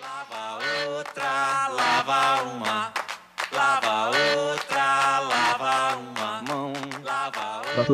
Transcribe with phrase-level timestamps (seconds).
[0.00, 2.92] Lava outra, lava uma.
[3.52, 4.79] Lava outra,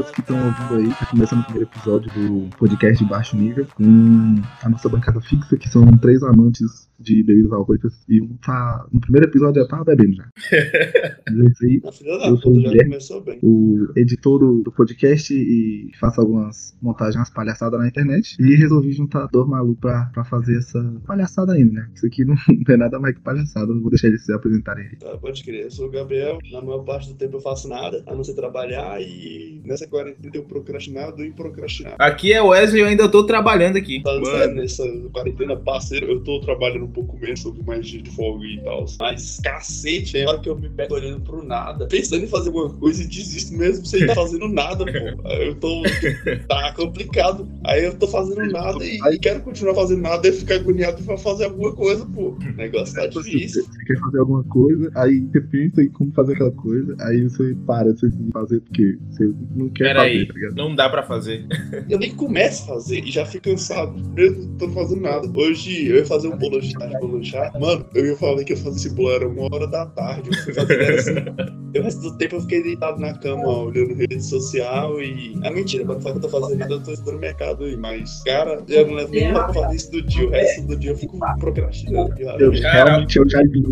[0.04, 4.35] Que estão ouvindo aí, tá começando o primeiro episódio do podcast de baixo nível, com
[4.62, 8.87] a nossa bancada fixa, que são três amantes de bebidas alcoólicas, e um tá.
[8.93, 10.29] No primeiro episódio já tava bebendo já.
[11.26, 12.98] Aí, da Eu sou o Guilherme.
[13.43, 18.37] o editor do, do podcast e faço algumas montagens, umas palhaçadas na internet.
[18.41, 21.91] E resolvi juntar dois malucos pra, pra fazer essa palhaçada ainda, né?
[21.95, 24.87] Isso aqui não, não é nada mais que palhaçada, não vou deixar eles se apresentarem
[24.87, 24.97] aí.
[24.97, 25.65] Tá, pode crer.
[25.65, 26.38] Eu sou o Gabriel.
[26.52, 29.01] Na maior parte do tempo eu faço nada, a não ser trabalhar.
[29.01, 31.97] E nessa quarentena eu procrastinado e procrastinado.
[31.99, 34.03] Aqui é Wesley, eu ainda tô trabalhando aqui.
[34.03, 38.03] Falando Mano, nessa quarentena parceiro, eu tô trabalhando um pouco menos, tô com mais dia
[38.03, 38.87] de folga e tal.
[39.01, 42.71] Mas cacete, tem hora que eu me pego olhando pro nada, pensando em fazer alguma
[42.71, 45.29] coisa e desisto mesmo sem estar fazendo nada, pô.
[45.29, 45.83] Eu tô.
[46.49, 47.49] Tá complicado.
[47.65, 51.16] Aí eu tô fazendo nada e, e quero continuar fazendo nada e ficar agoniado pra
[51.16, 52.30] fazer alguma coisa, pô.
[52.30, 53.65] O negócio tá Tipo assim, difícil.
[53.65, 57.57] Você quer fazer alguma coisa, aí você pensa em como fazer aquela coisa, aí você
[57.66, 60.55] para você de fazer porque você não quer Pera fazer, aí, tá ligado?
[60.57, 61.46] não dá pra fazer.
[61.88, 65.28] Eu nem começo a fazer e já fico cansado, mesmo não tô fazendo nada.
[65.38, 67.60] Hoje eu ia fazer um bolo de tarde pra lanchar.
[67.60, 70.30] Mano, eu ia falar que eu fazia esse bolo, era uma hora da tarde.
[70.30, 71.14] Eu fui fazer era assim.
[71.77, 75.38] E o resto do tempo eu fiquei deitado na cama, ó, olhando rede social e.
[75.42, 77.77] É mentira, quando fala que eu tô fazendo nada, eu tô estudando mercado aí.
[77.77, 80.27] Mas, cara, eu não levo nem pra fazer isso do dia.
[80.27, 82.14] O resto do dia eu fico procrastinando.
[82.38, 83.62] Eu, realmente eu já vi.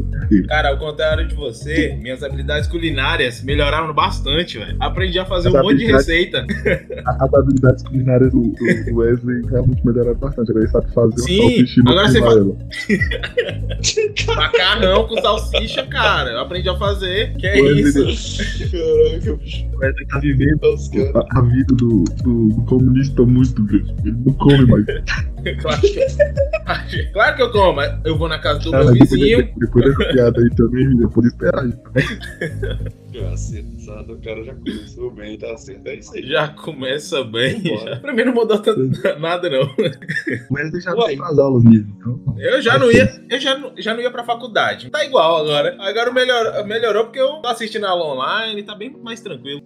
[0.48, 4.76] Cara, ao contrário de você, minhas habilidades culinárias melhoraram bastante, velho.
[4.80, 6.44] Aprendi a fazer um monte de receita.
[7.06, 10.50] As habilidades culinárias do, do Wesley realmente melhoraram bastante.
[10.50, 12.58] Agora ele sabe fazer Sim, um salsicha no agora você fa- amarelo.
[14.36, 16.30] Macarrão com salsicha, cara.
[16.32, 17.32] Eu aprendi a fazer.
[17.36, 17.93] Que é Wesley- isso?
[17.94, 19.66] Caraca, bicho.
[19.72, 20.90] O Wesley tá vivendo caras.
[21.14, 23.94] a, a vida do, do, do comunista muito grande.
[24.04, 24.86] Ele não come mais.
[25.60, 25.80] Claro
[26.90, 27.72] que, claro que eu como.
[27.74, 29.52] mas Eu vou na casa do Ah, meu mas vizinho.
[29.56, 31.64] depois dessa piada aí também, eu pude esperar.
[33.12, 35.86] Cacetado, o cara já começou bem, tá certo.
[35.86, 36.26] É isso aí.
[36.26, 37.62] Já começa bem.
[37.62, 37.96] Já.
[37.96, 38.90] Pra mim não mudou tanto
[39.20, 39.62] nada, não.
[40.50, 41.94] O Wesley já vai pras aulas mesmo.
[41.98, 44.90] Então, Eu já não ia, eu já, não- já não ia pra faculdade.
[44.90, 45.76] Tá igual agora.
[45.80, 49.60] Agora melhor, melhorou porque eu tô assistindo aula online, tá bem mais tranquilo.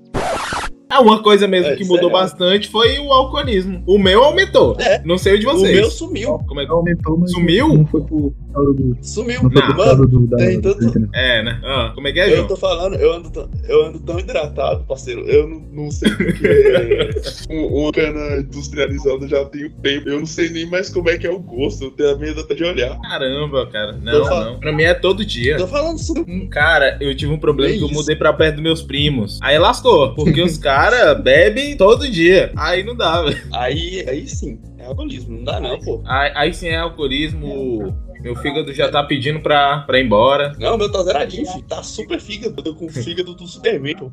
[0.91, 2.13] Ah, uma coisa mesmo É, que mudou é.
[2.13, 3.83] bastante foi o alcoolismo.
[3.87, 4.75] O meu aumentou.
[4.81, 5.03] É.
[5.05, 5.77] Não sei o de O vocês.
[5.77, 6.39] meu sumiu.
[6.49, 6.73] Como é que...
[6.73, 7.69] aumentou, mas Sumiu?
[7.75, 8.97] não foi por causa do.
[9.03, 9.41] Sumiu.
[9.41, 9.77] Por Não.
[9.77, 10.27] Mano, do.
[10.27, 11.61] Da, tem tanto- do- É, né?
[11.65, 12.49] Ah, como é que é, eu João?
[12.49, 15.21] tô falando, eu ando, tão- eu ando tão hidratado, parceiro.
[15.29, 17.11] Eu não, não sei porque é
[17.51, 20.09] uma cana industrializada já tem tempo.
[20.09, 21.85] Eu não sei nem mais como é que é o gosto.
[21.85, 22.99] Eu tenho medo até de olhar.
[23.01, 23.93] Caramba, cara.
[23.93, 24.53] Não, falando.
[24.53, 24.61] não.
[24.61, 25.57] Pra mim é todo dia.
[25.57, 26.15] Tô falando isso.
[26.51, 29.39] Cara, eu tive um problema Que que eu mudei pra perto dos meus primos.
[29.43, 32.51] Aí lascou, porque os caras bebem todo dia.
[32.57, 33.39] Aí não dá, velho.
[33.53, 35.37] Aí, aí sim, é alcoolismo.
[35.37, 36.03] Não dá não, pô.
[36.07, 37.95] Aí, aí sim é alcoolismo.
[38.23, 40.55] Meu fígado já tá pedindo pra, pra ir embora.
[40.59, 41.65] Não, meu tá zeradinho, filho.
[41.69, 42.55] Tá super fígado.
[42.59, 44.11] Eu tô com o fígado do Superman, pô.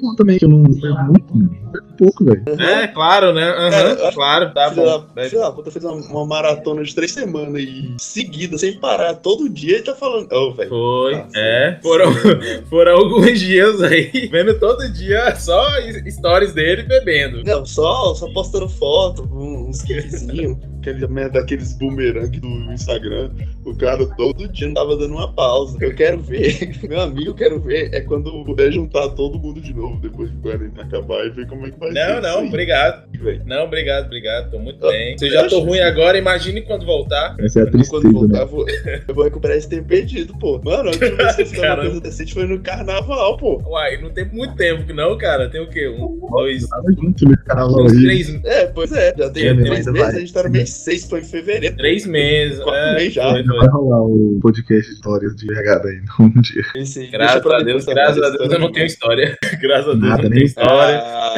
[0.00, 1.34] Bom também, que eu não bebo muito.
[1.34, 2.42] Bebo pouco, velho.
[2.58, 3.44] É, claro, né?
[3.44, 4.84] Aham, eu acho- claro, tá bom.
[5.14, 9.14] da, filho da puta fez uma, uma maratona de três semanas e seguida, sem parar,
[9.16, 10.32] todo dia e tá falando.
[10.32, 10.70] Ô, velho.
[10.70, 11.30] Foi, Nossa.
[11.36, 11.78] é.
[11.82, 12.10] Foram,
[12.70, 15.62] foram alguns dias aí, vendo todo dia só
[16.10, 17.42] stories dele bebendo.
[17.44, 23.30] Não, só, só postando foto, uns gifzinhos, aquele merda daqueles boomerang do Instagram.
[23.64, 25.76] O cara todo dia não tava dando uma pausa.
[25.80, 29.74] Eu quero ver, meu amigo, eu quero ver, é quando puder juntar todo mundo de
[29.74, 31.94] novo depois que o quarentena acabar e ver como é que vai ser.
[31.94, 33.08] Não, isso não, aí, obrigado.
[33.44, 34.50] Não, obrigado, obrigado.
[34.50, 35.18] Tô muito Ah, bem.
[35.18, 37.36] Se eu já tô ruim agora, imagine quando voltar.
[37.38, 38.42] Essa é a Quando tristeza, voltar, né?
[38.42, 38.66] eu vou,
[39.08, 40.60] eu vou recuperar esse tempo perdido, pô.
[40.64, 43.62] Mano, a última vez que eu fiz uma coisa decente foi no carnaval, pô.
[43.66, 45.48] Uai, não tem muito tempo que não, cara.
[45.50, 45.88] Tem o quê?
[45.88, 46.66] Um, dois,
[46.98, 50.32] junto nesse carnaval uns três, É, pois é, já tem É, três meses, a gente
[50.32, 51.76] tá no mês 6, foi em fevereiro.
[51.76, 52.58] três meses.
[52.58, 53.30] Quatro é, meses já.
[53.30, 56.62] foi, Ainda vai rolar o podcast de histórias de regada aí um dia.
[57.10, 57.94] Graças a Deus, depois, tá?
[57.94, 59.38] graças a Deus eu não tenho história.
[59.60, 60.98] Graças a Deus Nada, não nem tenho história.
[61.02, 61.34] Ah,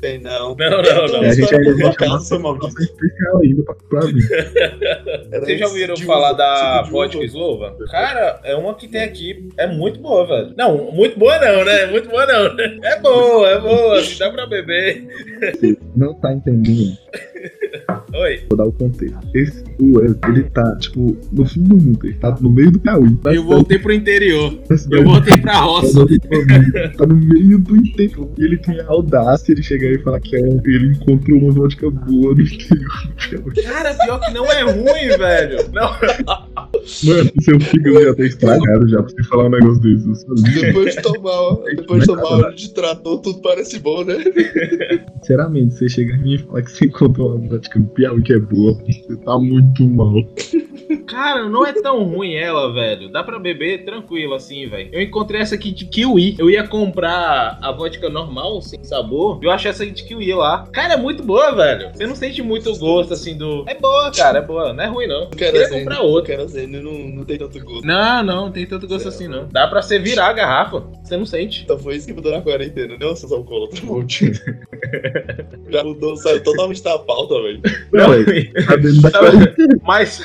[0.00, 0.56] tem não.
[0.62, 1.24] Não, não, não.
[1.24, 2.20] É, a gente ainda da vai chamar
[2.78, 4.20] especial ainda pra, pra mim.
[5.40, 7.26] Vocês já ouviram falar da de vodka uva.
[7.26, 7.76] Slova?
[7.90, 9.48] Cara, é uma que tem aqui.
[9.56, 10.54] É muito boa, velho.
[10.56, 11.86] Não, muito boa não, né?
[11.86, 12.56] Muito boa não.
[12.82, 14.02] É boa, é boa.
[14.18, 15.06] Dá pra beber.
[15.96, 16.96] Não tá entendendo.
[18.14, 18.40] Oi.
[18.48, 19.18] Vou dar o contexto.
[19.34, 21.98] Esse o Wesley, ele tá, tipo, no fim do mundo.
[22.04, 23.16] Ele tá no meio do Piauí.
[23.16, 24.58] Tá Eu voltei pro interior.
[24.90, 26.06] Eu voltei pra roça.
[26.96, 28.30] Tá no meio do interior.
[28.38, 31.90] E ele tem a audácia de chegar e falar que é, ele encontrou uma vodka
[31.90, 33.64] boa no interior do Piauí.
[33.64, 35.58] Cara, pior que não é ruim, velho.
[35.72, 35.90] Não.
[37.04, 40.08] Mano, seu fígado já tá estragado já pra você falar um negócio desse.
[40.08, 40.60] Eu sou lindo.
[40.60, 44.16] Depois de tomar, depois de tomar óleo de trator, tudo parece bom, né?
[45.20, 48.74] Sinceramente, você mim e falar que você encontrou uma vodka no Piauí que é boa,
[48.74, 50.14] você tá muito mal.
[51.12, 53.10] Cara, não é tão ruim ela, velho.
[53.10, 54.88] Dá pra beber tranquilo assim, velho.
[54.92, 56.36] Eu encontrei essa aqui de kiwi.
[56.38, 59.38] Eu ia comprar a vodka normal, sem sabor.
[59.42, 60.66] Eu achei essa aqui de kiwi lá.
[60.72, 61.90] Cara, é muito boa, velho.
[61.94, 63.64] Você não sente muito gosto assim do.
[63.68, 64.72] É boa, cara, é boa.
[64.72, 65.22] Não é ruim, não.
[65.24, 66.34] Eu queria comprar outra.
[66.34, 67.86] Querosene não, não tem tanto gosto.
[67.86, 69.48] Não, não, não tem tanto gosto assim, não.
[69.48, 70.82] Dá pra você virar a garrafa.
[71.02, 71.64] Você não sente.
[71.64, 73.06] Então foi isso que mudou na quarentena, né?
[73.06, 74.32] Vocês alcoólatras monte.
[75.68, 77.60] Já mudou, saiu totalmente da pauta, velho.
[77.92, 79.78] Não, Não, quarentena.
[79.82, 80.22] mas,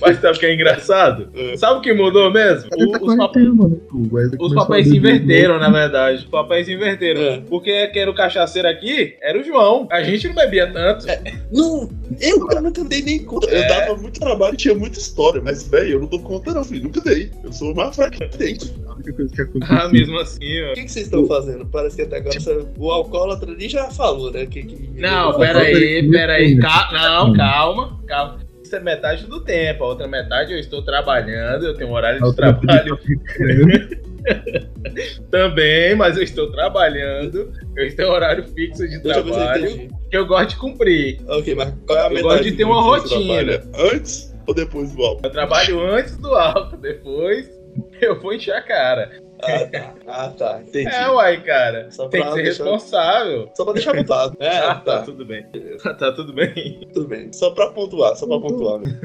[0.00, 1.28] mas sabe o que é engraçado?
[1.34, 1.56] É.
[1.56, 2.68] Sabe o que mudou mesmo?
[2.70, 3.80] Tá O- os, pap- quarentena, mano.
[3.92, 6.18] O Wesley os papéis se inverteram, na verdade.
[6.18, 7.20] Os papéis se inverteram.
[7.20, 7.40] É.
[7.48, 9.86] Porque quem era o cachaceiro aqui era o João.
[9.90, 11.06] A gente não bebia tanto.
[11.52, 11.88] Não,
[12.20, 13.46] eu cara, nunca dei nem conta.
[13.48, 13.68] Eu É.
[13.68, 16.84] dava muito trabalho e tinha muita história, mas, velho, eu não dou conta, não, filho.
[16.84, 17.30] Nunca dei.
[17.42, 18.56] Eu sou o mais fraco que tem.
[18.86, 19.76] A única coisa que aconteceu.
[19.76, 20.70] Ah, mesmo assim, ó.
[20.72, 21.66] O que, que vocês estão fazendo?
[21.66, 24.46] Parece que até agora você- o alcoólatra ali já falou, né?
[24.46, 24.90] Que, que...
[25.00, 26.52] Não, Eu- pera aí, eu- pera aí.
[26.54, 28.38] eu- Ca- Não, calma, calma.
[28.68, 29.82] Isso é metade do tempo.
[29.82, 34.28] A outra metade eu estou trabalhando, eu tenho um horário de trabalho eu
[35.30, 37.50] também, mas eu estou trabalhando.
[37.74, 41.18] Eu tenho horário fixo de Deixa eu eu trabalho que eu gosto de cumprir.
[41.26, 43.62] Ok, mas qual é a Eu metade gosto de ter uma rotina.
[43.90, 45.22] Antes ou depois do álcool?
[45.24, 47.50] Eu trabalho antes do álcool, depois
[48.02, 49.10] eu vou encher a cara.
[49.42, 49.94] Ah, tá.
[50.06, 50.62] Ah, tá.
[50.62, 50.88] Entendi.
[50.88, 51.90] É, uai, cara.
[51.90, 53.50] Só Tem que ser deixar- responsável.
[53.54, 54.36] Só pra deixar mudado.
[54.40, 55.02] É, Ah, tá tá.
[55.02, 55.46] tudo bem.
[55.98, 56.88] Tá tudo bem.
[56.92, 57.32] Tudo bem.
[57.32, 58.80] Só pra pontuar, só pra pontuar.
[58.80, 59.00] né?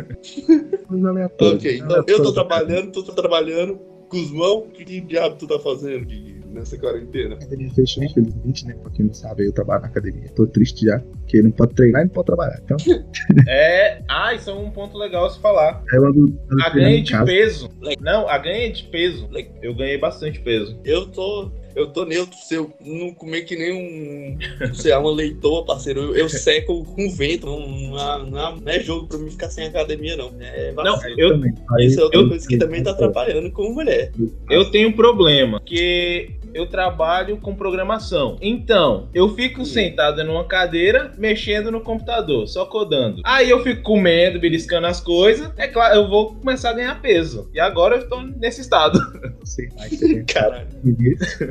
[1.40, 3.80] Ok, então eu tô trabalhando, tu tá trabalhando.
[4.10, 6.06] Cusmão, o que, diabo tu tá fazendo
[6.54, 7.36] nessa quarentena?
[7.36, 8.76] A academia fechou, infelizmente, né?
[8.82, 10.30] Pra quem não sabe, eu trabalho na academia.
[10.36, 12.60] Tô triste já, porque não pode treinar e não pode trabalhar.
[12.64, 12.78] Então,
[13.48, 14.02] É.
[14.10, 15.84] Ah, isso é um ponto legal se falar.
[15.94, 17.26] ando, ando A ganha de casa.
[17.26, 17.70] peso.
[18.00, 19.28] Não, a ganha de peso.
[19.62, 20.78] Eu ganhei bastante peso.
[20.86, 21.52] Eu tô.
[21.76, 24.74] Eu tô neutro, se eu não comer que nem um.
[24.76, 26.02] Sei, uma leitoa, parceiro.
[26.02, 27.48] Eu, eu seco com vento.
[27.48, 30.32] Não, não, é- não é- é jogo pra mim ficar sem academia, não.
[30.40, 31.42] É Não, eu,
[31.80, 34.12] Isso é outra eu- coisa que também tá atrapalhando com mulher.
[34.52, 35.60] eu tenho um problema.
[35.66, 38.38] Que eu trabalho com programação.
[38.42, 43.22] Então, eu fico sentado numa cadeira, mexendo no computador, só codando.
[43.26, 45.52] Aí eu fico comendo, beliscando as coisas.
[45.58, 47.50] É claro, eu vou começar a ganhar peso.
[47.54, 49.00] E agora eu tô nesse estado.
[49.22, 50.00] não sei mais.
[50.02, 50.24] né?
[50.28, 50.68] Caralho.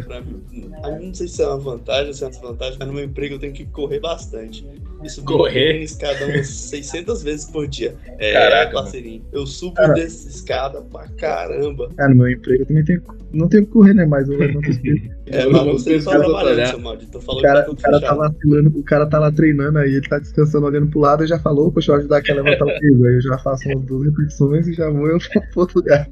[0.04, 2.94] Pra mim, não sei se é uma vantagem ou se é uma desvantagem, mas no
[2.94, 4.64] meu emprego eu tenho que correr bastante.
[5.02, 5.76] Isso Correr?
[5.76, 7.94] Uma escada umas 600 vezes por dia.
[8.18, 9.24] É, Caraca, parceirinho.
[9.32, 9.94] Eu subo Cara.
[9.94, 11.88] dessa escada pra caramba.
[11.98, 13.02] Ah, no meu emprego eu também tenho.
[13.32, 14.04] Não tenho que correr, né?
[14.06, 15.02] Mas eu levanto os pesos.
[15.32, 17.12] É, Eu mas não você tá trabalhando, seu maldito.
[17.12, 18.18] Tô O falando cara, que tá o cara tá fechado.
[18.18, 21.38] vacilando, o cara tá lá treinando aí, ele tá descansando olhando pro lado e já
[21.38, 23.06] falou, poxa, eu ajudar aqui a levantar o peso.
[23.06, 26.08] Aí eu já faço umas duas repetições e já vou eu pra outro lugar.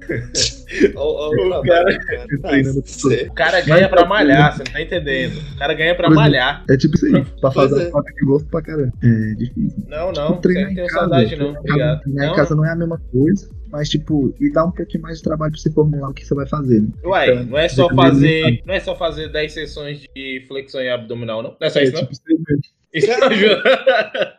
[0.95, 2.27] Ó, O trabalho, cara- cara.
[2.43, 5.39] treinando cê- O cara ganha pra malhar, você não tá entendendo.
[5.55, 6.65] O cara ganha pra malhar.
[6.71, 7.91] É tipo isso aí, pra fazer é.
[7.91, 8.93] foto que gosto pra caramba.
[9.03, 9.83] É difícil.
[9.89, 11.51] Não, não, Tipo, não em tem casa, saudade, não.
[11.51, 11.79] Obrigado.
[11.99, 15.03] casa- Treinar em casa não é a mesma coisa, mas tipo, e dá um pouquinho
[15.03, 16.89] mais de trabalho pra você formular o que você vai fazer, né?
[17.05, 18.63] Uai, Então, não é só fazer.
[18.67, 21.51] Não é só fazer 10 sessões de flexão e abdominal, não?
[21.61, 22.01] Não é só É isso, não?
[22.03, 22.15] tipo
[22.95, 23.63] isso não ajuda.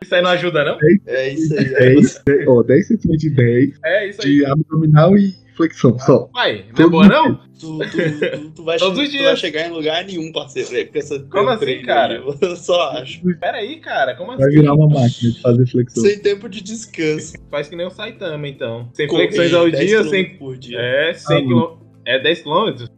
[0.02, 0.78] Isso aí não ajuda, não?
[1.06, 1.58] É isso aí.
[1.66, 4.34] aí 10, você- 10, ó, 10 centímetros de 10, É isso aí.
[4.36, 6.28] de abdominal e flexão, só.
[6.34, 7.40] Uai, não é boa, não?
[7.60, 9.24] Tu, tu, tu, tu vai, Todos os tu dias.
[9.24, 10.74] vai chegar em lugar nenhum, parceiro.
[10.76, 12.14] É, porque essa Como assim, cara?
[12.18, 13.20] aí, Eu só acho.
[13.38, 14.58] Pera aí, cara, como Vai assim?
[14.60, 16.02] virar uma máquina de fazer flexão.
[16.02, 17.34] Sem tempo de descanso.
[17.50, 18.88] Faz que nem o Saitama, então.
[18.94, 20.36] Sem Correr flexões ao 10 dia, sem.
[20.36, 20.78] Por dia.
[20.80, 21.78] É, 100 Ah, quilômetros.
[22.04, 22.88] É 10 quilômetros?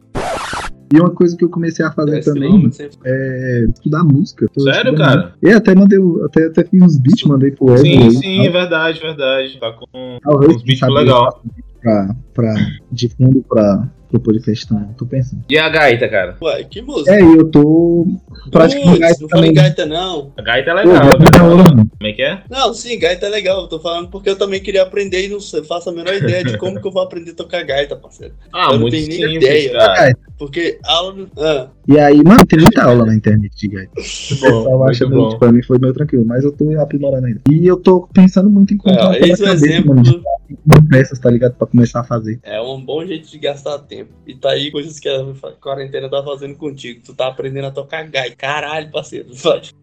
[0.93, 2.71] E uma coisa que eu comecei a fazer 10 também
[3.05, 4.47] é estudar música.
[4.57, 5.33] Sério, estudando cara?
[5.41, 8.11] E até mandei, até, até fiz uns beats, mandei pro Wesley.
[8.11, 9.59] Sim, sim, é verdade, verdade.
[9.59, 11.41] Tá com Talvez, uns beats legal.
[11.81, 12.53] Pra, pra,
[12.91, 15.43] de fundo pra, pro podcast também, tô pensando.
[15.49, 16.37] E a gaita, cara?
[16.41, 17.13] Ué, que música?
[17.13, 18.07] É, e eu tô
[18.51, 19.53] praticando gaita não também.
[19.53, 20.31] gaita, não.
[20.37, 21.17] A gaita é Pô, legal.
[21.17, 21.89] gaita é mano.
[21.97, 22.41] Como é que é?
[22.49, 23.61] Não, sim, gaita é legal.
[23.61, 26.43] Eu tô falando porque eu também queria aprender e não sei, faço a menor ideia
[26.43, 28.33] de como que eu vou aprender a tocar gaita, parceiro.
[28.53, 29.71] Ah, Eu não muito tenho nem simples, ideia.
[29.73, 30.17] cara.
[30.37, 31.27] Porque aula.
[31.37, 33.91] Ah, E aí, mano, tem muita aula na internet de gaita.
[33.95, 37.41] Muito bom, acha muito tipo, pra mim foi meio tranquilo, mas eu tô aprimorando ainda.
[37.49, 39.95] E eu tô pensando muito em comprar é, esse é cabeça, exemplo.
[39.95, 41.53] mano, de de peças, tá ligado?
[41.55, 42.39] Pra começar a fazer.
[42.43, 43.94] É um bom jeito de gastar tempo.
[44.27, 45.23] E tá aí coisas que a
[45.61, 47.01] quarentena tá fazendo contigo.
[47.05, 48.35] Tu tá aprendendo a tocar gaita.
[48.35, 49.27] Caralho, parceiro.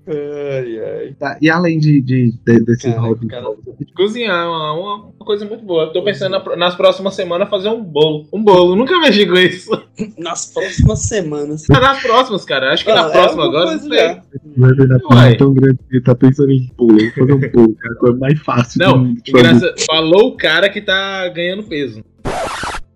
[0.05, 1.15] Ai, ai.
[1.17, 3.47] Tá, E além de, de, de- desses Cara, hobbies, cara.
[3.95, 5.93] Cozinhar é uma, uma coisa muito boa.
[5.93, 8.27] Tô pensando na- nas próximas semanas fazer um bolo.
[8.33, 9.71] Um bolo, nunca mexi com isso.
[10.19, 11.67] Nas próximas semanas.
[11.69, 12.73] Mas nas próximas, cara.
[12.73, 13.99] Acho que Ah, na é próxima alguma agora, não sei.
[13.99, 14.23] já.
[14.57, 15.33] vai ver na Uai.
[15.33, 16.99] é tão grande que tá pensando em bolo.
[17.15, 19.23] Fazer um bolo, cara, a coisa mais fácil Não, fazer.
[19.29, 19.75] engraçado.
[19.87, 22.03] Falou o cara que tá ganhando peso.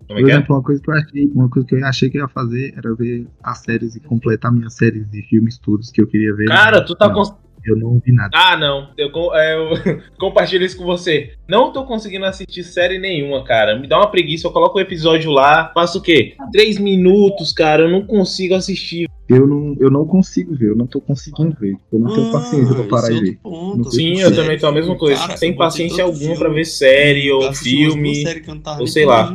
[0.07, 0.33] Como é Por é?
[0.33, 2.75] exemplo, uma coisa que eu achei, uma coisa que eu achei que eu ia fazer
[2.77, 6.47] era ver as séries e completar minhas séries de filmes todos que eu queria ver.
[6.47, 7.35] Cara, tu tá, cons-
[7.65, 8.31] Eu não vi nada.
[8.33, 8.91] Ah, não.
[8.97, 9.71] Eu, é, eu
[10.19, 11.33] compartilho isso com você.
[11.49, 13.77] Não tô conseguindo assistir série nenhuma, cara.
[13.77, 14.47] Me dá uma preguiça.
[14.47, 15.73] Eu coloco o episódio lá.
[15.75, 16.37] Faço o quê?
[16.53, 17.83] Três minutos, cara.
[17.83, 19.09] Eu não consigo assistir.
[19.29, 21.75] Eu não, eu não consigo ver, eu não tô conseguindo ver.
[21.93, 23.39] Eu não tenho paciência pra parar e ver.
[23.43, 23.79] Ponto.
[23.79, 25.21] Não Sim, eu também tô a mesma coisa.
[25.21, 26.39] Cara, botei paciência alguma filme.
[26.39, 28.15] pra ver série ou filme.
[28.23, 29.33] séries que eu não tava ou sei lá.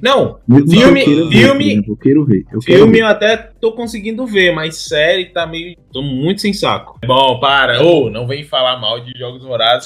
[0.00, 2.44] Não, que Filme- eu ver, filme- exemplo, eu quero ver.
[2.52, 3.00] Eu quero filme ver.
[3.00, 5.76] eu até tô conseguindo ver, mas série tá meio.
[5.92, 7.00] tô muito sem saco.
[7.04, 7.84] Bom, para.
[7.84, 9.42] Ô, não vem falar mal de jogos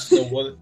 [0.07, 0.53] que eu vou.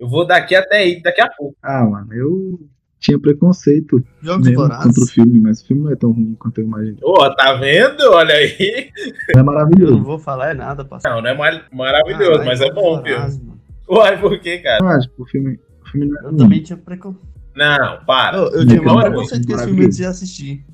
[0.00, 1.54] Eu vou daqui até aí, daqui a pouco.
[1.62, 2.58] Ah, mano, eu
[3.00, 6.58] tinha preconceito Jogos mesmo contra o filme, mas o filme não é tão ruim quanto
[6.60, 6.98] eu imaginei.
[7.02, 8.02] Ô, tá vendo?
[8.12, 8.90] Olha aí.
[9.34, 9.96] É Eu maravilhoso.
[9.96, 11.16] não vou falar é nada, parceiro.
[11.16, 13.18] Não, não é mar- maravilhoso, Caralho, mas é bom filme.
[13.18, 13.60] Mano.
[13.88, 14.78] Uai, por quê, cara?
[14.96, 16.36] Ah, tipo, o filme, o filme não é Eu ruim.
[16.38, 17.26] também tinha preconceito.
[17.56, 18.36] Não, para.
[18.36, 20.64] Eu, eu Não, tinha mais é preconceito com esse filme antes de assistir.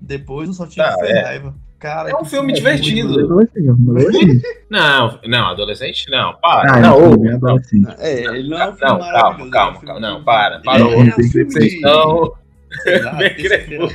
[0.00, 1.22] Depois eu só tinha Tá, que é.
[1.22, 1.54] raiva.
[1.78, 3.08] Cara, É um filme divertido.
[3.10, 3.24] mano.
[3.24, 4.42] Adolescente, adolescente.
[4.68, 6.74] Não, não, adolescente não, para.
[6.74, 7.94] Ah, não, não, é não, adolescente.
[7.98, 10.00] É, ele não é um filme não, maravilhoso, calma, é calma, calma.
[10.00, 10.92] Não, para, parou.
[10.92, 11.80] é um filme de...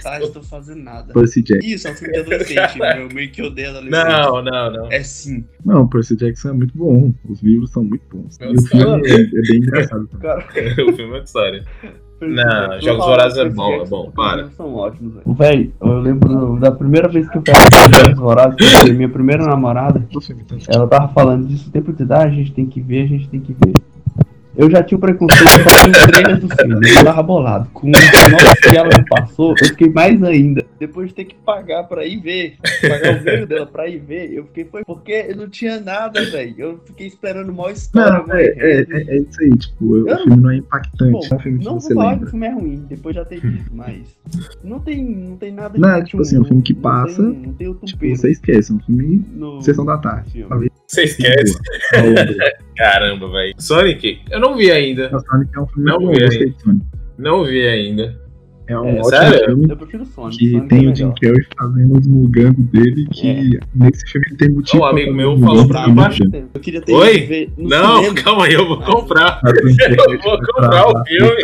[0.02, 1.14] tarde, tô fazendo nada.
[1.14, 1.68] Percy Jackson.
[1.68, 3.92] Isso, é um filme de adolescente, eu meio que odeio adolescente.
[3.92, 4.92] Não, não, não.
[4.92, 5.46] É sim.
[5.66, 7.14] Não, Percy Jackson é muito bom.
[7.28, 8.38] Os livros são muito bons.
[8.40, 10.08] Meu E o filme é, é bem engraçado.
[10.20, 11.66] Cara, o filme é outra história.
[12.22, 14.50] Não, Jogos Vorazes é bom, é bom, para.
[14.52, 15.34] São ótimos, velho.
[15.34, 18.58] Velho, eu lembro da primeira vez que eu assistir Jogos Vorazes,
[18.94, 20.00] minha primeira namorada.
[20.00, 20.20] Tá
[20.68, 23.28] Ela tava falando disso o tempo de ah, a gente tem que ver, a gente
[23.28, 23.74] tem que ver.
[24.56, 27.70] Eu já tinha o preconceito só com o trailer do filme, eu tava bolado.
[27.74, 30.66] Com o que ela me passou, eu fiquei mais ainda.
[30.78, 34.34] Depois de ter que pagar pra ir ver, pagar o meio dela pra ir ver,
[34.34, 36.54] eu fiquei, foi porque não tinha nada, velho.
[36.58, 38.24] Eu fiquei esperando maior história.
[38.28, 41.22] Não, é, é, é, é isso aí, tipo, o Eu- filme não é impactante, Bom,
[41.32, 43.24] é um filme que Não você vou falar que o filme é ruim, depois já
[43.26, 44.18] ter visto, mas.
[44.64, 47.22] Não tem, não tem nada Não, é muito tipo assim, é um filme que passa,
[47.22, 49.62] Não tem, não tem o Tipo, você esquece, é um filme no.
[49.62, 50.46] sessão da tarde.
[50.88, 51.58] Você esquece?
[52.76, 53.54] Caramba, velho.
[53.60, 54.20] Sonic?
[54.30, 55.10] Eu não vi ainda.
[55.10, 56.86] Nossa, Sonic é um filme Não bom, vi eu gostei de Sonic.
[57.18, 58.22] Não vi ainda.
[58.68, 59.46] É um É, ótimo sério?
[59.48, 60.38] filme Eu prefiro o Sonic.
[60.38, 61.14] que Sonic tem é o Jim.
[61.22, 65.68] Carrey fazendo os mugango dele, que nesse filme tem motivo um amigo meu falou mugango,
[65.68, 66.24] pra baixo.
[66.54, 67.20] Eu queria ter Oi?
[67.22, 68.16] ver Não, cinema.
[68.22, 69.42] calma aí, eu vou comprar.
[69.44, 71.44] Eu vou comprar o filme.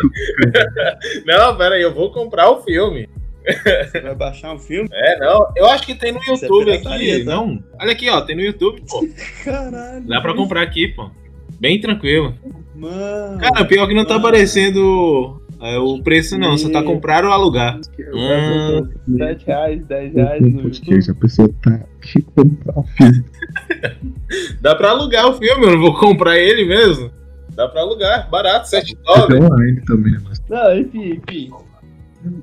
[1.25, 3.09] Não, pera aí, eu vou comprar o filme.
[3.45, 4.89] Você vai baixar um filme?
[4.91, 5.47] É, não.
[5.55, 7.25] Eu acho que tem no é YouTube pirataria, aqui.
[7.25, 7.31] tá?
[7.31, 7.63] Não.
[7.79, 8.19] Olha aqui, ó.
[8.21, 9.07] Tem no YouTube, pô.
[9.45, 10.05] Caralho.
[10.05, 11.09] Dá pra comprar aqui, pô.
[11.59, 12.33] Bem tranquilo.
[12.77, 13.39] Mano.
[13.39, 14.27] Cara, pior que não tá mano.
[14.27, 16.57] aparecendo é, o preço, não.
[16.57, 17.79] Só tá comprar ou alugar.
[18.13, 19.17] Hum.
[19.17, 21.17] 7 reais, 10 Eu reais no podcast, YouTube.
[21.17, 23.25] a pessoa tá que comprar o filme.
[24.61, 27.09] Dá pra alugar o filme, eu não vou comprar ele mesmo.
[27.55, 29.43] Dá pra alugar, barato, 7 Tem dólares.
[29.43, 31.49] online também, né, mas Não, enfim, enfim.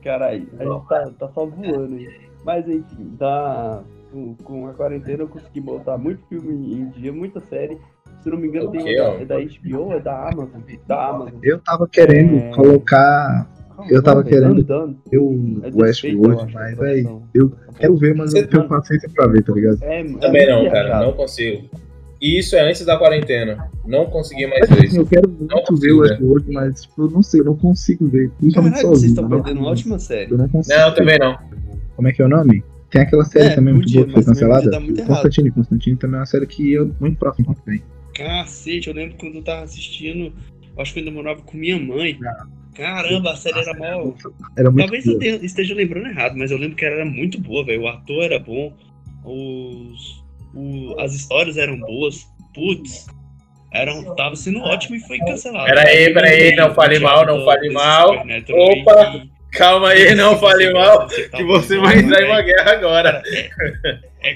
[0.03, 2.09] Caralho, a gente tá, tá só voando aí.
[2.45, 3.83] Mas enfim, tá.
[4.11, 7.79] Com, com a quarentena eu consegui botar muito filme em dia, muita série.
[8.25, 9.15] Se não me engano, tem ó.
[9.21, 10.61] é da HBO, é da Amazon.
[10.89, 11.39] Da Amazon.
[11.43, 12.51] eu tava querendo É.
[12.55, 13.51] colocar
[13.91, 14.99] Eu tava calma, querendo- Undone.
[15.13, 18.75] o É Desfeito, eu Westworld, mas aí eu quero ver, mas eu não tenho Mano.
[18.81, 19.79] paciência pra ver, tá ligado?
[19.83, 21.69] É, é Também não, cara, não consigo.
[22.21, 23.69] E isso é antes da quarentena.
[23.85, 25.01] Não consegui mais ver assim, isso.
[25.01, 26.09] eu quero muito consigo, ver o né?
[26.11, 28.31] Westworld, mas tipo, eu não sei, eu não consigo ver.
[28.39, 29.11] Principalmente Caralho, vocês sozinho.
[29.11, 29.89] estão eu não perdendo uma consigo.
[29.91, 30.33] ótima série.
[30.33, 30.79] Eu não consigo.
[30.81, 31.39] Não, também não.
[31.97, 32.65] Como é que é o nome?
[32.91, 34.71] Tem aquela série É, também muito boa que foi também cancelada.
[35.05, 35.51] Constantine.
[35.51, 37.83] Constantine também é uma série que eu muito próximo bem.
[38.15, 40.33] Cacete, eu lembro quando eu tava assistindo,
[40.77, 42.19] eu acho que eu ainda morava com minha mãe.
[42.27, 42.47] Ah.
[42.75, 44.17] Caramba, a série era mal.
[44.57, 45.21] Era muito Talvez eu boa.
[45.21, 47.83] tenha- esteja lembrando errado, mas eu lembro que ela era muito boa, velho.
[47.83, 48.73] O ator era bom,
[49.25, 52.27] os, o- as histórias eram boas.
[52.53, 53.07] Putz,
[53.73, 55.67] eram, tava sendo ótimo e foi cancelado.
[55.67, 58.11] Peraí, peraí, não fale mal, não fale mal.
[58.51, 63.23] Opa, Calma aí, não fale mal, que você vai entrar em uma guerra agora.
[63.27, 64.35] É, é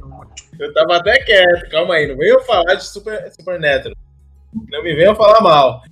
[0.00, 3.96] cat- Eu tava até quieto, calma aí, não venham falar de Super, Supernatural.
[4.70, 5.82] Não me venham falar mal.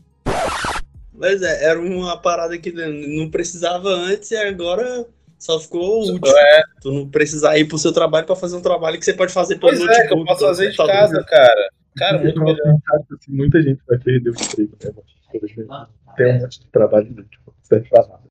[1.13, 5.07] Mas é, era uma parada que não precisava antes e agora
[5.39, 6.21] só ficou útil.
[6.37, 9.33] É, Tu não precisar ir pro seu trabalho pra fazer um trabalho que você pode
[9.33, 11.69] fazer pelo pois é, que eu posso fazer de casa, cara.
[11.97, 12.57] Cara, muito melhor.
[12.57, 14.91] assim, muita gente vai perder o emprego, né?
[15.67, 15.89] mano?
[16.17, 18.23] Tem um monte de trabalho inútil, não serve pra nada.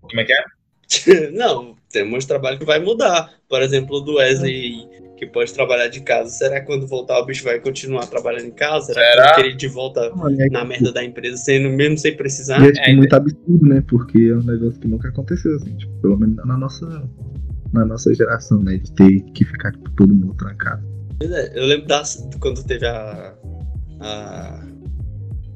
[0.00, 0.44] Como é que é?
[1.30, 3.32] Não, tem um monte de trabalho que vai mudar.
[3.48, 4.88] Por exemplo, o do Wesley,
[5.20, 6.30] que pode trabalhar de casa.
[6.30, 8.86] Será que quando voltar o bicho vai continuar trabalhando em casa?
[8.86, 9.24] Será, que Será?
[9.24, 12.58] vai querer ir de volta é, na merda da empresa, sendo, mesmo sem precisar?
[12.62, 13.84] e é, tipo, É, muito absurdo, né?
[13.86, 17.06] Porque é um negócio que nunca aconteceu, assim, tipo, pelo menos na nossa,
[17.70, 18.78] na nossa geração, né?
[18.78, 20.82] De ter que ficar tipo, todo mundo trancado.
[21.22, 23.34] É, Eu lembro das, quando teve a.
[24.00, 24.64] a.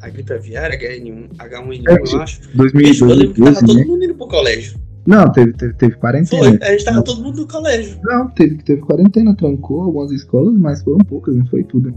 [0.02, 2.40] a gripe aviária, H1N1, H1N1 É, eu acho.
[2.75, 3.85] Bicho, eu 2012, lembro que tava todo né?
[3.87, 4.78] mundo indo pro colégio.
[5.06, 6.42] Não, teve, teve, teve quarentena.
[6.42, 7.99] Foi, a gente tava todo mundo no colégio.
[8.02, 11.94] Não, teve, teve quarentena, trancou algumas escolas, mas foram poucas, não foi tudo.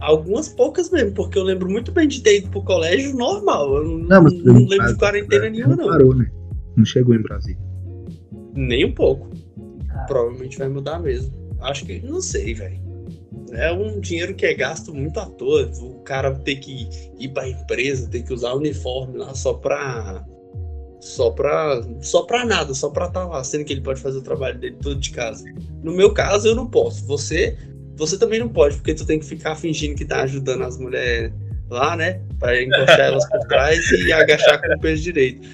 [0.00, 3.76] Algumas poucas mesmo, porque eu lembro muito bem de ter ido pro colégio normal.
[3.76, 5.90] Eu não, Não, mas não lembro de quarentena nenhuma, não não.
[5.92, 6.30] parou, né?
[6.76, 7.58] Não chegou em Brasília.
[8.54, 9.28] Nem um pouco.
[10.06, 11.32] Provavelmente vai mudar mesmo.
[11.60, 12.00] Acho que.
[12.00, 12.78] Não sei, velho.
[13.52, 15.68] É um dinheiro que é gasto muito à toa.
[15.80, 20.24] O cara ter que ir pra empresa, ter que usar uniforme lá só pra.
[21.00, 21.82] Só pra.
[22.02, 24.76] Só pra nada, só pra estar lá, sendo que ele pode fazer o trabalho dele
[24.82, 25.44] todo de casa.
[25.82, 27.06] No meu caso, eu não posso.
[27.06, 27.56] Você.
[27.96, 31.32] Você também não pode, porque tu tem que ficar fingindo que tá ajudando as mulheres
[31.68, 32.20] lá, né?
[32.38, 35.46] Pra encoxar elas por trás e agachar com o peso direito.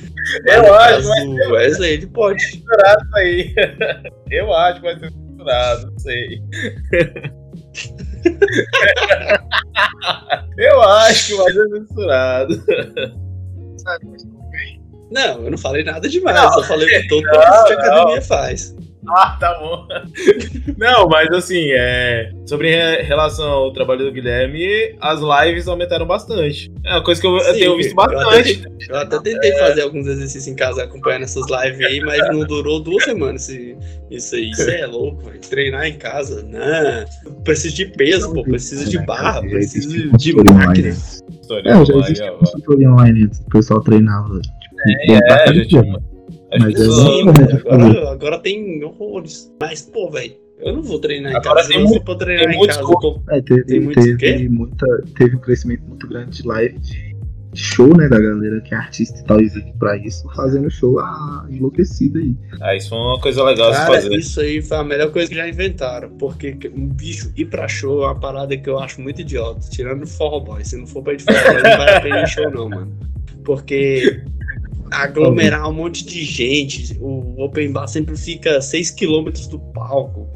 [0.45, 2.41] Mas Eu no acho, caso do Wesley, ele pode.
[2.43, 3.55] censurado aí.
[4.31, 6.43] Eu acho que vai ser censurado, não sei.
[10.59, 12.65] Eu acho que vai ser censurado.
[15.11, 17.81] Não, eu não falei nada demais, Não, eu só falei que todo não, de não.
[17.81, 18.75] academia faz.
[19.09, 19.87] Ah, tá bom.
[20.77, 26.73] Não, mas assim, é, sobre re- relação ao trabalho do Guilherme, as lives aumentaram bastante.
[26.85, 28.63] É uma coisa que eu, eu Sim, tenho visto eu até bastante.
[28.89, 32.81] Eu até tentei fazer alguns exercícios em casa acompanhando essas lives aí, mas não durou
[32.81, 33.77] duas semanas esse-
[34.11, 34.51] isso aí.
[34.51, 35.39] Isso é louco, velho.
[35.41, 37.35] Treinar em casa, não.
[37.45, 38.43] Preciso de peso, pô.
[38.43, 40.89] Precisa de barra, preciso de máquina.
[40.89, 43.39] É, já existe consultoria online antes.
[43.39, 44.41] O pessoal treinava,
[44.87, 45.83] tipo, É, dia.
[45.83, 46.03] uma-
[46.59, 46.93] Mas é bom.
[46.93, 49.53] Sim, Exatamente, velho, agora, agora tem horrores.
[49.61, 51.69] Mas, pô, velho, eu não vou treinar em Agora casa.
[51.69, 52.81] tem Se eu muito- for treinar tem em casa,
[53.31, 54.49] É, teve, Tem muitos teve, quê?
[54.49, 54.87] muita,
[55.19, 57.17] teve um crescimento muito grande de live de,
[57.53, 60.99] de show, né, da galera que é artista e tal, existe pra isso, fazendo show
[61.01, 62.35] ah, enlouquecido aí.
[62.61, 64.15] Ah, isso foi uma coisa legal Cara, fazer.
[64.15, 66.11] isso aí foi a melhor coisa que já inventaram.
[66.11, 69.61] Porque um bicho ir pra show é uma parada que eu acho muito idiota.
[69.69, 70.65] Tirando o forró boy.
[70.65, 72.51] Se não for pra ir de forró boy, não vale a pena ir em show,
[72.51, 72.93] não, mano.
[73.45, 74.23] Porque
[74.91, 80.29] aglomerar um monte de gente, o open bar sempre fica 6km do palco.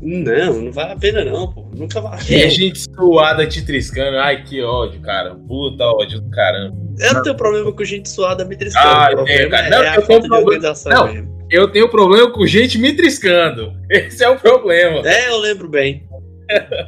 [0.00, 1.68] Não, não vale a pena, não, pô.
[1.74, 2.18] Nunca vai.
[2.30, 4.18] É gente suada te triscando.
[4.18, 5.34] Ai, que ódio, cara.
[5.34, 6.76] Puta ódio do caramba.
[6.98, 8.86] Eu não tenho problema com gente suada me triscando.
[8.86, 9.66] Ah, o problema tem, cara.
[9.66, 11.12] é, Não, é a eu tenho falta de problema- organização Não.
[11.12, 11.36] mesmo.
[11.50, 13.72] Eu tenho problema com gente me triscando.
[13.90, 15.00] Esse é o problema.
[15.08, 16.06] É, eu lembro bem.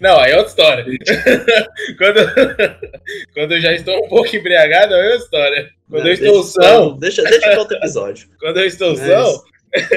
[0.00, 0.84] Não, aí é outra história.
[1.98, 2.20] quando,
[3.34, 5.70] quando eu já estou um pouco embriagado, é outra história.
[5.88, 8.28] Quando Não, eu estou deixa- são, Deixa, deixa pra outro episódio.
[8.40, 9.44] quando eu estou Mas- são,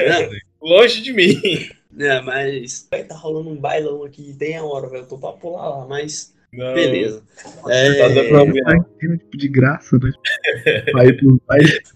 [0.08, 0.30] Não,
[0.68, 1.70] longe de mim.
[1.92, 2.86] Não, mas.
[2.90, 5.02] Vai tá rolando um bailão aqui, tem a hora, velho.
[5.02, 6.32] Eu tô pra pular lá, mas.
[6.52, 6.74] Não.
[6.74, 7.22] Beleza.
[7.62, 8.70] Tá É, dando problema.
[8.70, 10.10] Tá indo, tipo, de graça, né?
[10.92, 11.08] Vai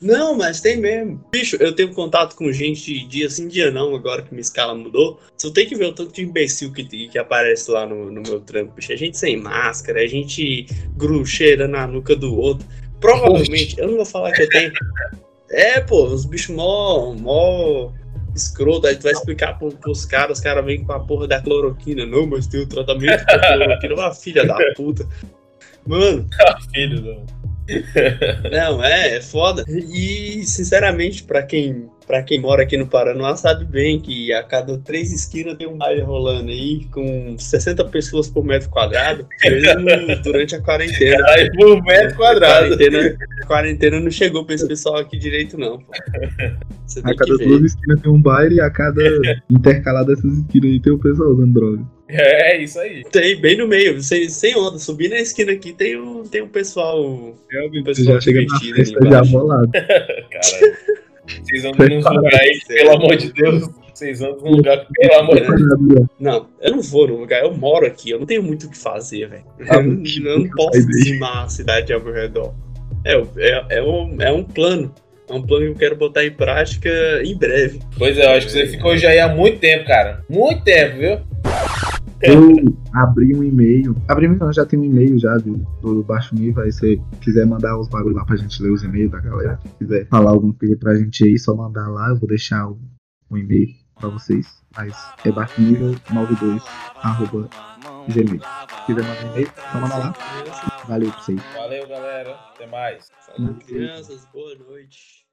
[0.01, 1.25] Não, mas tem mesmo.
[1.33, 5.19] Bicho, eu tenho contato com gente dia sim, dia não, agora que minha escala mudou.
[5.37, 8.40] Você tem que ver o tanto de imbecil que, que aparece lá no, no meu
[8.40, 8.93] trampo, bicho.
[8.93, 12.67] É gente sem máscara, é gente grucheira na nuca do outro.
[13.01, 14.73] Provavelmente, eu não vou falar que eu tenho.
[15.51, 17.93] É, pô, os bichos mó, mó
[18.35, 18.87] escroto.
[18.87, 22.05] Aí tu vai explicar pro, pros caras, os caras vêm com a porra da cloroquina.
[22.07, 23.94] Não, mas tem o tratamento com a cloroquina.
[23.94, 25.07] Uma filha da puta.
[25.87, 26.27] Mano,
[26.75, 27.27] Filho do...
[28.51, 29.64] não, é, é foda.
[29.68, 34.79] E, sinceramente, pra quem, pra quem mora aqui no Paraná, sabe bem que a cada
[34.79, 40.55] três esquinas tem um baile rolando aí, com 60 pessoas por metro quadrado, mesmo durante
[40.55, 41.25] a quarentena.
[41.31, 42.77] Aí por metro quadrado.
[42.77, 45.81] Quarentena, quarentena não chegou pra esse pessoal aqui direito, não,
[47.03, 49.03] a cada duas esquinas tem um baile e a cada
[49.51, 51.95] intercalado dessas esquinas aí tem o pessoal usando droga.
[52.09, 53.03] É, isso aí.
[53.11, 54.79] Tem, bem no meio, sem, sem onda.
[54.79, 57.03] Subir na esquina aqui tem um, tem um pessoal.
[57.03, 59.33] Um Você pessoal já chega na festa já embaixo.
[59.33, 59.71] bolado.
[59.73, 60.79] Cara,
[61.43, 63.69] vocês vão num lugar aí, pelo amor de Deus.
[63.95, 66.09] Vocês vão num lugar que, pelo amor de Deus.
[66.19, 68.77] Não, eu não vou no lugar, eu moro aqui, eu não tenho muito o que
[68.79, 69.45] fazer, velho.
[69.69, 72.55] Ah, Eu, não- que eu não puta posso dizimar a cidade ao meu redor.
[73.05, 74.93] É, é, é, um, é um plano.
[75.29, 76.91] É um plano que eu quero botar em prática
[77.25, 77.79] em breve.
[77.97, 80.23] Pois é, eu acho que você ficou já aí há muito tempo, cara.
[80.29, 81.19] Muito tempo, viu?
[82.22, 83.96] Eu abri um e-mail.
[84.09, 86.62] Abri não, já tem um e-mail já do, do Baixo Nível.
[86.62, 89.59] Aí se você quiser mandar os bagulho lá pra gente ler os e-mails da galera.
[89.61, 92.11] Se quiser falar alguma coisa pra gente aí, só mandar lá.
[92.11, 92.79] Eu vou deixar o,
[93.31, 94.46] o e-mail pra vocês.
[94.77, 96.62] Mas é baixo nível 92
[97.03, 97.48] arroba
[98.09, 98.40] gmail.
[98.40, 100.14] Se quiser mandar e-mail, só mandar lá.
[100.88, 101.42] Valeu pra vocês.
[101.55, 102.31] Valeu, galera.
[102.55, 103.09] Até mais.
[103.27, 105.24] Falando crianças, boa noite.